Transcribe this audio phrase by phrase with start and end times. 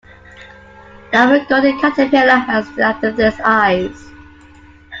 [1.11, 4.09] The Irvin Golden Caterpillar has amethyst eyes.